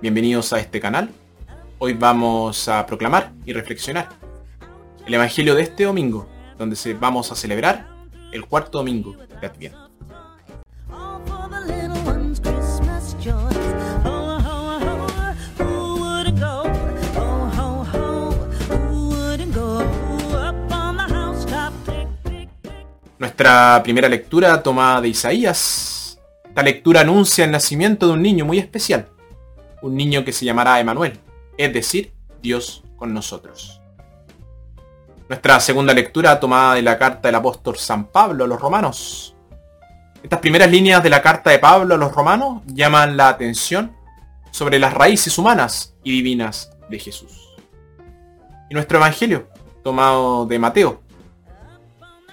[0.00, 1.10] bienvenidos a este canal.
[1.78, 4.08] Hoy vamos a proclamar y reflexionar
[5.06, 7.88] el Evangelio de este domingo, donde se vamos a celebrar
[8.32, 9.90] el cuarto domingo de Adviento.
[23.18, 26.20] Nuestra primera lectura tomada de Isaías.
[26.44, 29.08] Esta lectura anuncia el nacimiento de un niño muy especial.
[29.82, 31.18] Un niño que se llamará Emanuel,
[31.56, 33.80] es decir, Dios con nosotros.
[35.28, 39.34] Nuestra segunda lectura tomada de la carta del apóstol San Pablo a los romanos.
[40.22, 43.94] Estas primeras líneas de la carta de Pablo a los romanos llaman la atención
[44.50, 47.54] sobre las raíces humanas y divinas de Jesús.
[48.70, 49.48] Y nuestro evangelio,
[49.84, 51.02] tomado de Mateo,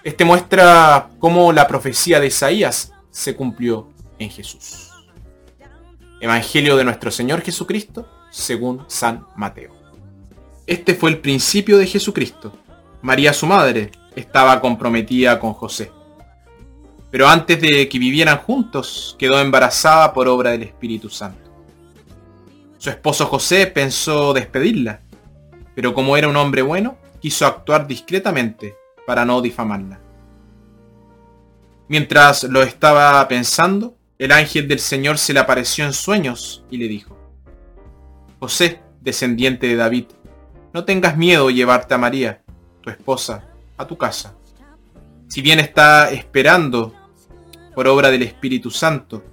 [0.03, 4.91] este muestra cómo la profecía de Isaías se cumplió en Jesús.
[6.21, 9.75] Evangelio de nuestro Señor Jesucristo según San Mateo.
[10.65, 12.53] Este fue el principio de Jesucristo.
[13.01, 15.91] María su madre estaba comprometida con José.
[17.11, 21.51] Pero antes de que vivieran juntos, quedó embarazada por obra del Espíritu Santo.
[22.77, 25.01] Su esposo José pensó despedirla,
[25.75, 29.99] pero como era un hombre bueno, quiso actuar discretamente para no difamarla.
[31.87, 36.87] Mientras lo estaba pensando, el ángel del Señor se le apareció en sueños y le
[36.87, 37.17] dijo,
[38.39, 40.05] José, descendiente de David,
[40.73, 42.41] no tengas miedo llevarte a María,
[42.81, 44.35] tu esposa, a tu casa.
[45.27, 46.93] Si bien está esperando
[47.73, 49.23] por obra del Espíritu Santo,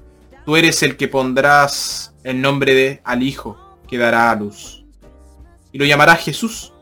[0.44, 4.84] tú eres el que pondrás el nombre de al Hijo que dará a luz.
[5.70, 6.72] Y lo llamarás Jesús,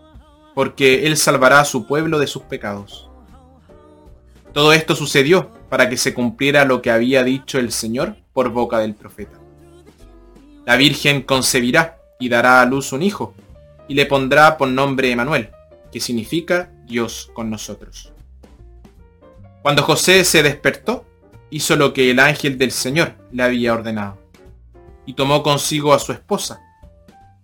[0.54, 3.09] porque él salvará a su pueblo de sus pecados.
[4.52, 8.78] Todo esto sucedió para que se cumpliera lo que había dicho el Señor por boca
[8.78, 9.38] del profeta.
[10.66, 13.34] La Virgen concebirá y dará a luz un hijo,
[13.88, 15.50] y le pondrá por nombre Emanuel,
[15.92, 18.12] que significa Dios con nosotros.
[19.62, 21.04] Cuando José se despertó,
[21.50, 24.18] hizo lo que el ángel del Señor le había ordenado,
[25.06, 26.60] y tomó consigo a su esposa,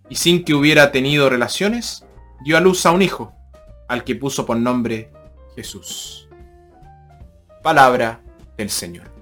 [0.09, 2.05] y sin que hubiera tenido relaciones,
[2.43, 3.33] dio a luz a un hijo,
[3.87, 5.11] al que puso por nombre
[5.55, 6.26] Jesús.
[7.67, 8.21] Palabra
[8.55, 9.16] del Señor.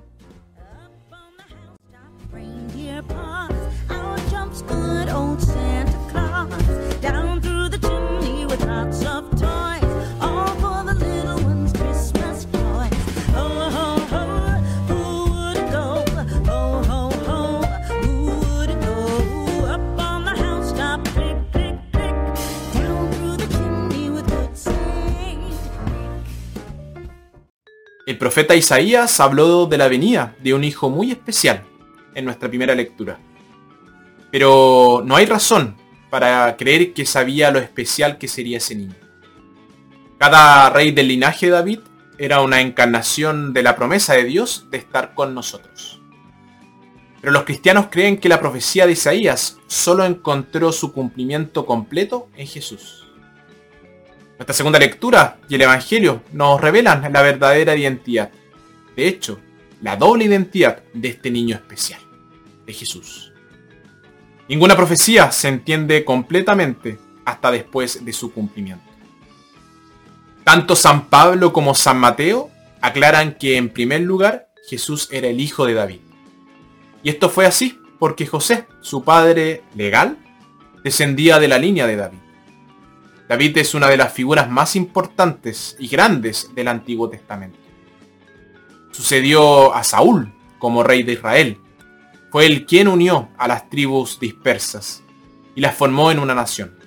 [28.05, 31.63] El profeta Isaías habló de la venida de un hijo muy especial
[32.13, 33.17] en nuestra primera lectura.
[34.29, 35.75] Pero no hay razón
[36.11, 38.93] para creer que sabía lo especial que sería ese niño.
[40.19, 41.79] Cada rey del linaje de David
[42.19, 45.99] era una encarnación de la promesa de Dios de estar con nosotros.
[47.21, 52.45] Pero los cristianos creen que la profecía de Isaías solo encontró su cumplimiento completo en
[52.45, 53.04] Jesús.
[54.37, 58.31] Nuestra segunda lectura y el Evangelio nos revelan la verdadera identidad.
[58.95, 59.39] De hecho,
[59.81, 62.01] la doble identidad de este niño especial,
[62.65, 63.31] de Jesús.
[64.49, 68.83] Ninguna profecía se entiende completamente hasta después de su cumplimiento.
[70.43, 75.65] Tanto San Pablo como San Mateo aclaran que en primer lugar Jesús era el hijo
[75.65, 76.01] de David.
[77.03, 80.17] Y esto fue así porque José, su padre legal,
[80.83, 82.19] descendía de la línea de David.
[83.27, 87.57] David es una de las figuras más importantes y grandes del Antiguo Testamento.
[88.91, 91.57] Sucedió a Saúl como rey de Israel.
[92.31, 95.01] Fue el quien unió a las tribus dispersas
[95.55, 96.77] y las formó en una nación.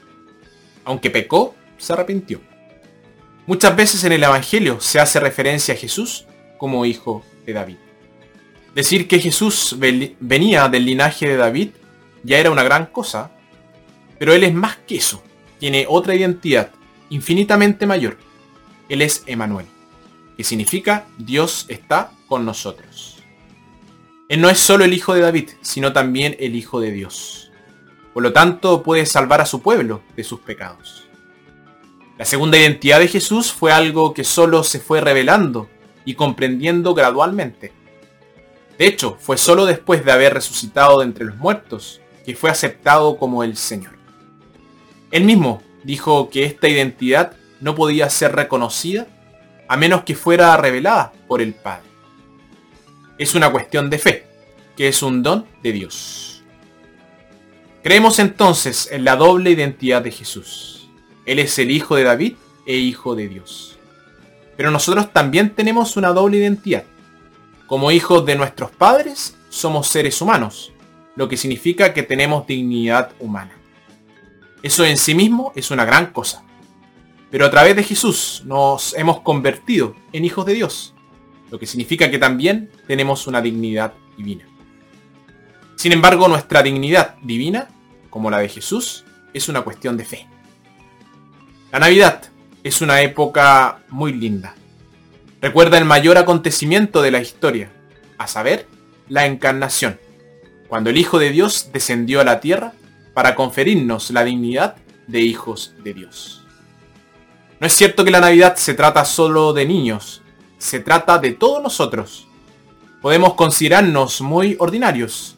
[0.84, 2.40] Aunque pecó, se arrepintió.
[3.46, 7.76] Muchas veces en el Evangelio se hace referencia a Jesús como hijo de David.
[8.74, 9.76] Decir que Jesús
[10.20, 11.70] venía del linaje de David
[12.22, 13.32] ya era una gran cosa,
[14.18, 15.22] pero él es más que eso
[15.58, 16.70] tiene otra identidad
[17.10, 18.18] infinitamente mayor.
[18.88, 19.66] Él es Emanuel,
[20.36, 23.16] que significa Dios está con nosotros.
[24.28, 27.50] Él no es solo el hijo de David, sino también el hijo de Dios.
[28.12, 31.08] Por lo tanto, puede salvar a su pueblo de sus pecados.
[32.18, 35.68] La segunda identidad de Jesús fue algo que solo se fue revelando
[36.04, 37.72] y comprendiendo gradualmente.
[38.76, 43.16] De hecho, fue solo después de haber resucitado de entre los muertos que fue aceptado
[43.16, 43.97] como el Señor.
[45.10, 49.06] Él mismo dijo que esta identidad no podía ser reconocida
[49.68, 51.88] a menos que fuera revelada por el Padre.
[53.18, 54.26] Es una cuestión de fe,
[54.76, 56.42] que es un don de Dios.
[57.82, 60.88] Creemos entonces en la doble identidad de Jesús.
[61.26, 62.34] Él es el Hijo de David
[62.66, 63.78] e Hijo de Dios.
[64.56, 66.84] Pero nosotros también tenemos una doble identidad.
[67.66, 70.72] Como hijos de nuestros padres, somos seres humanos,
[71.16, 73.52] lo que significa que tenemos dignidad humana.
[74.62, 76.42] Eso en sí mismo es una gran cosa.
[77.30, 80.94] Pero a través de Jesús nos hemos convertido en hijos de Dios,
[81.50, 84.46] lo que significa que también tenemos una dignidad divina.
[85.76, 87.68] Sin embargo, nuestra dignidad divina,
[88.10, 90.26] como la de Jesús, es una cuestión de fe.
[91.70, 92.22] La Navidad
[92.64, 94.54] es una época muy linda.
[95.40, 97.70] Recuerda el mayor acontecimiento de la historia,
[98.16, 98.66] a saber,
[99.08, 100.00] la encarnación,
[100.66, 102.72] cuando el Hijo de Dios descendió a la tierra
[103.18, 104.76] para conferirnos la dignidad
[105.08, 106.46] de hijos de Dios.
[107.58, 110.22] No es cierto que la Navidad se trata solo de niños,
[110.56, 112.28] se trata de todos nosotros.
[113.02, 115.36] Podemos considerarnos muy ordinarios,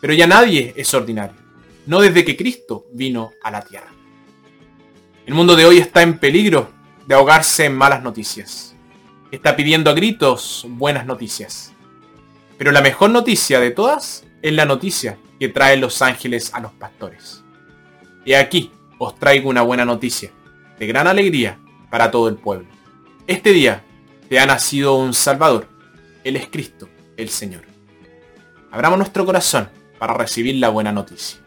[0.00, 1.36] pero ya nadie es ordinario,
[1.84, 3.92] no desde que Cristo vino a la tierra.
[5.26, 6.70] El mundo de hoy está en peligro
[7.06, 8.74] de ahogarse en malas noticias.
[9.30, 11.74] Está pidiendo a gritos buenas noticias.
[12.56, 16.70] Pero la mejor noticia de todas es la noticia que traen los ángeles a los
[16.72, 17.42] pastores.
[18.26, 20.30] Y aquí os traigo una buena noticia,
[20.78, 21.58] de gran alegría
[21.90, 22.68] para todo el pueblo.
[23.26, 23.82] Este día
[24.28, 25.66] te ha nacido un Salvador.
[26.24, 27.62] Él es Cristo, el Señor.
[28.70, 31.40] Abramos nuestro corazón para recibir la buena noticia.